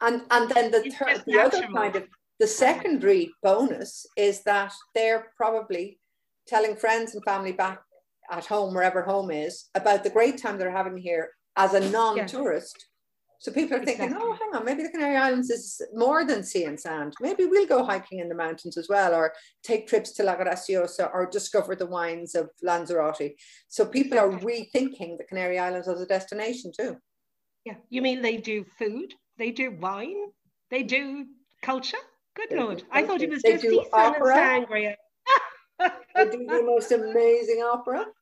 [0.01, 2.03] and, and then the, third, the other kind of
[2.39, 5.99] the secondary bonus is that they're probably
[6.47, 7.81] telling friends and family back
[8.29, 12.87] at home, wherever home is, about the great time they're having here as a non-tourist
[13.41, 14.29] so people are thinking, oh, exactly.
[14.29, 17.15] oh, hang on, maybe the Canary Islands is more than sea and sand.
[17.19, 21.09] Maybe we'll go hiking in the mountains as well, or take trips to La Graciosa,
[21.11, 23.31] or discover the wines of Lanzarote.
[23.67, 26.97] So people are rethinking the Canary Islands as a destination too.
[27.65, 30.27] Yeah, you mean they do food, they do wine,
[30.69, 31.25] they do
[31.63, 31.97] culture?
[32.35, 34.37] Good they lord, I thought it was they just do opera.
[34.37, 34.95] and sangria.
[36.15, 38.05] they do the most amazing opera.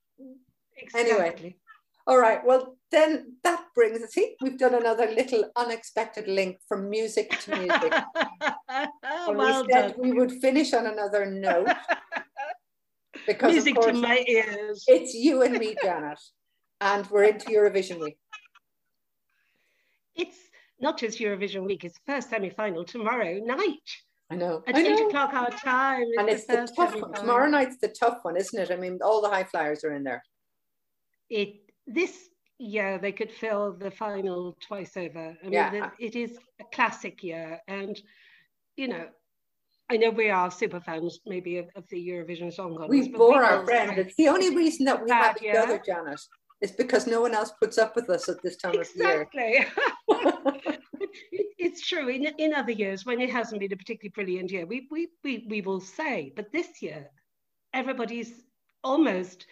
[0.82, 1.12] Exactly.
[1.12, 1.56] Anyway,
[2.10, 2.44] all right.
[2.44, 7.56] Well, then that brings us, see, we've done another little unexpected link from music to
[7.56, 7.94] music.
[9.28, 9.94] well we said done.
[10.00, 11.70] we would finish on another note.
[13.28, 14.86] Because music course, to my ears.
[14.88, 16.20] It's you and me, Janet.
[16.82, 18.18] And we're into Eurovision week.
[20.16, 20.38] It's
[20.80, 23.88] not just Eurovision week, it's the first semi-final tomorrow night.
[24.32, 24.64] I know.
[24.68, 26.08] At I eight o'clock our time.
[26.18, 27.14] And it's the, the tough one.
[27.14, 28.72] Tomorrow night's the tough one, isn't it?
[28.72, 30.24] I mean, all the high flyers are in there.
[31.30, 35.36] It this year they could fill the final twice over.
[35.42, 35.90] I mean, yeah.
[36.00, 38.00] it is a classic year, and
[38.78, 39.08] you know,
[39.90, 42.90] I know we are super fans maybe of, of the Eurovision Song Contest.
[42.90, 43.98] We bore our friend.
[43.98, 46.22] It's the only reason that we have each other, Janet.
[46.62, 49.66] Is because no one else puts up with us at this time exactly.
[50.10, 50.78] of year.
[51.58, 52.10] it's true.
[52.10, 55.48] In, in other years, when it hasn't been a particularly brilliant year, we, we, we,
[55.50, 57.10] we will say, but this year,
[57.74, 58.44] everybody's
[58.84, 59.46] almost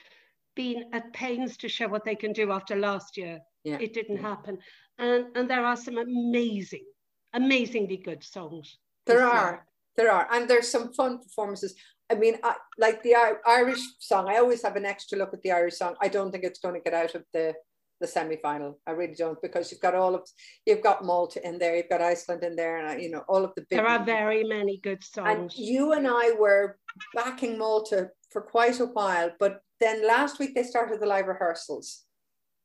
[0.58, 3.40] been at pains to show what they can do after last year.
[3.64, 3.78] Yeah.
[3.80, 4.58] It didn't happen.
[4.98, 6.86] And, and there are some amazing,
[7.34, 8.78] amazingly good songs.
[9.06, 9.52] There are.
[9.52, 9.66] Year.
[9.96, 10.28] There are.
[10.34, 11.76] And there's some fun performances.
[12.12, 13.16] I mean, I, like the
[13.46, 15.96] Irish song, I always have an extra look at the Irish song.
[16.02, 17.54] I don't think it's going to get out of the
[18.00, 18.80] the semi-final.
[18.86, 20.22] I really don't because you've got all of
[20.66, 23.54] you've got Malta in there, you've got Iceland in there, and you know all of
[23.56, 23.80] the big.
[23.80, 25.30] There are very many good songs.
[25.30, 26.78] And you and I were
[27.16, 32.04] backing Malta for quite a while, but then last week they started the live rehearsals.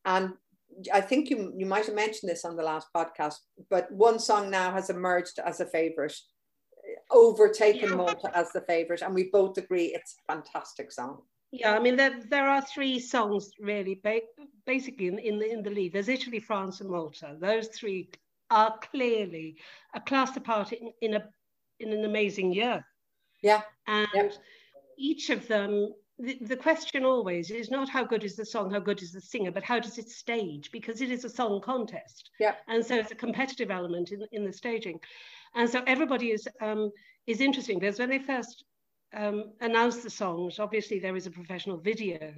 [0.05, 0.33] And
[0.91, 3.35] I think you, you might have mentioned this on the last podcast,
[3.69, 6.15] but one song now has emerged as a favorite,
[7.11, 7.95] overtaken yeah.
[7.95, 9.01] Malta as the favorite.
[9.01, 11.21] And we both agree it's a fantastic song.
[11.51, 14.01] Yeah, I mean, there, there are three songs really,
[14.65, 15.93] basically in, in, the, in the lead.
[15.93, 17.37] There's Italy, France, and Malta.
[17.39, 18.09] Those three
[18.49, 19.57] are clearly
[19.95, 21.23] a class apart in, in, a,
[21.79, 22.83] in an amazing year.
[23.43, 23.61] Yeah.
[23.85, 24.29] And yeah.
[24.97, 28.79] Each of them, the, the question always is not how good is the song, how
[28.79, 30.71] good is the singer, but how does it stage?
[30.71, 32.29] Because it is a song contest.
[32.39, 32.55] Yeah.
[32.67, 34.99] And so it's a competitive element in, in the staging.
[35.55, 36.91] And so everybody is um,
[37.27, 38.63] is interesting because when they first
[39.15, 42.33] um, announce the songs, obviously there is a professional video.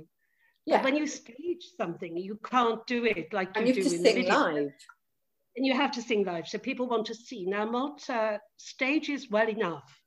[0.66, 0.78] Yeah.
[0.78, 4.04] But when you stage something, you can't do it like and you, you do in
[4.04, 4.34] the sing video.
[4.34, 4.74] live.
[5.58, 6.48] And you have to sing live.
[6.48, 7.46] So people want to see.
[7.46, 10.02] Now, Malta stages well enough,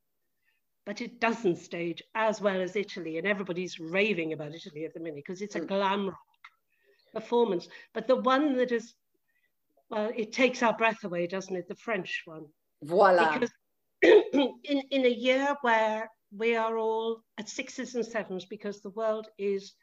[0.88, 3.18] but it doesn't stage as well as Italy.
[3.18, 5.68] And everybody's raving about Italy at the minute because it's a mm.
[5.68, 6.16] glam rock
[7.12, 7.68] performance.
[7.92, 8.94] But the one that is,
[9.90, 11.68] well, it takes our breath away, doesn't it?
[11.68, 12.46] The French one.
[12.82, 13.34] Voila.
[13.34, 13.50] Because
[14.02, 19.28] in, in a year where we are all at sixes and sevens because the world
[19.36, 19.74] is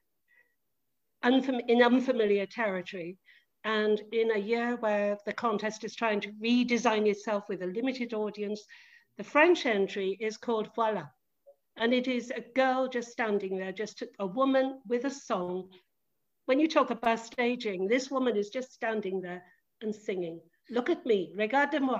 [1.23, 3.19] unfam- in unfamiliar territory.
[3.63, 8.15] And in a year where the contest is trying to redesign itself with a limited
[8.15, 8.65] audience,
[9.17, 11.07] the French entry is called Voila.
[11.77, 15.69] And it is a girl just standing there, just a woman with a song.
[16.45, 19.43] When you talk about staging, this woman is just standing there
[19.81, 20.39] and singing.
[20.69, 21.99] Look at me, regarde-moi.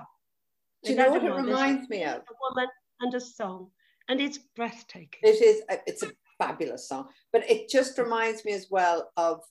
[0.84, 2.18] Do you know what it reminds me of?
[2.18, 2.70] A woman
[3.02, 3.72] and a song,
[4.08, 5.20] and it's breathtaking.
[5.24, 5.64] It is.
[5.88, 9.42] It's a fabulous song, but it just reminds me as well of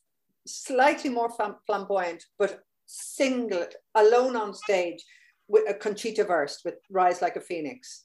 [0.46, 1.30] slightly more
[1.66, 5.04] flamboyant, but single, alone on stage
[5.48, 8.04] with a Conchita Wurst with "Rise Like a Phoenix."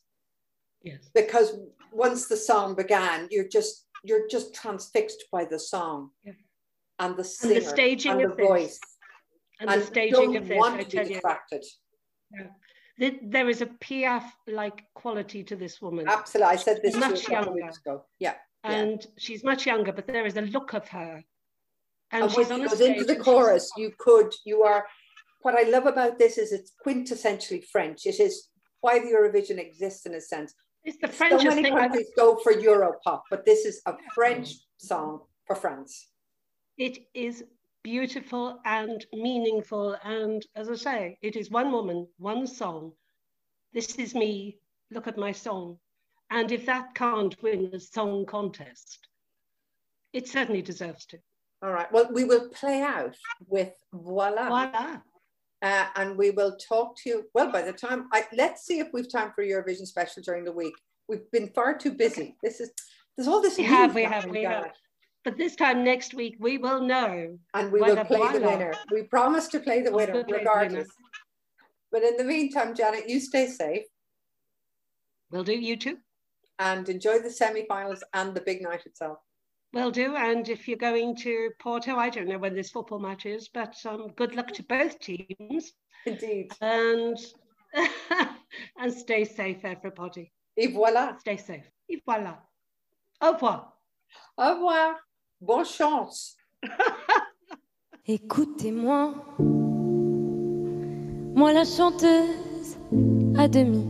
[0.83, 1.09] Yes.
[1.13, 1.57] Because
[1.91, 6.33] once the song began, you're just you're just transfixed by the song yeah.
[6.99, 8.79] and the singer and the staging and of the voice.
[9.59, 11.65] And, and the staging of this, want I be distracted.
[12.33, 12.47] Yeah
[12.99, 16.07] there is a Piaf like quality to this woman.
[16.07, 16.53] Absolutely.
[16.53, 17.51] I said this much younger.
[17.51, 18.05] weeks ago.
[18.19, 18.35] Yeah.
[18.63, 19.09] And yeah.
[19.17, 21.23] she's much younger, but there is a look of her.
[22.11, 24.85] And, and she's on goes into the chorus, you could, you are,
[25.41, 28.05] what I love about this is it's quintessentially French.
[28.05, 28.49] It is
[28.81, 30.53] why the Eurovision exists in a sense.
[30.83, 35.21] It's the French so many countries go for Europop, but this is a French song
[35.45, 36.07] for France.
[36.77, 37.43] It is
[37.83, 39.97] beautiful and meaningful.
[40.03, 42.93] And as I say, it is one woman, one song.
[43.73, 44.59] This is me,
[44.91, 45.77] look at my song.
[46.31, 48.99] And if that can't win a song contest,
[50.13, 51.19] it certainly deserves to.
[51.61, 51.91] All right.
[51.91, 53.15] Well, we will play out
[53.47, 54.47] with voila.
[54.47, 54.97] Voila.
[55.61, 57.23] Uh, and we will talk to you.
[57.33, 60.51] Well, by the time I let's see if we've time for Eurovision special during the
[60.51, 60.73] week.
[61.09, 62.21] We've been far too busy.
[62.21, 62.35] Okay.
[62.43, 62.71] This is
[63.17, 63.57] there's all this.
[63.57, 64.71] We have, we have, we have.
[65.25, 67.37] But this time next week, we will know.
[67.53, 68.73] And we will play the winner.
[68.89, 70.71] We promise to play the winner regardless.
[70.71, 70.87] The winner.
[71.91, 73.83] But in the meantime, Janet, you stay safe.
[75.31, 75.97] Will do, you too.
[76.59, 79.17] And enjoy the semi-finals and the big night itself.
[79.73, 80.15] Will do.
[80.15, 83.75] And if you're going to Porto, I don't know when this football match is, but
[83.85, 85.73] um, good luck to both teams.
[86.05, 86.51] Indeed.
[86.61, 87.17] And
[88.79, 90.31] and stay safe, everybody.
[90.57, 91.19] Et voilà.
[91.19, 91.69] Stay safe.
[91.87, 92.39] Et voilà.
[93.21, 93.73] Au revoir.
[94.37, 94.95] Au revoir.
[95.41, 96.35] Bonne chance.
[98.07, 99.13] Écoutez-moi,
[101.35, 102.77] moi la chanteuse
[103.37, 103.85] à demi.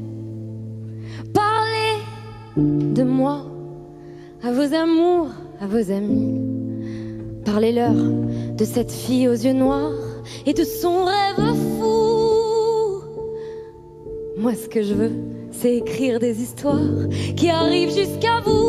[1.33, 2.03] Parlez
[2.57, 3.45] de moi
[4.43, 6.39] à vos amours, à vos amis.
[7.45, 9.93] Parlez-leur de cette fille aux yeux noirs
[10.45, 13.03] et de son rêve fou.
[14.37, 15.11] Moi, ce que je veux,
[15.51, 18.68] c'est écrire des histoires qui arrivent jusqu'à vous.